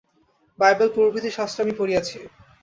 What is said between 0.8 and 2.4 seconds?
প্রভৃতি শাস্ত্র আমি পড়িয়াছি।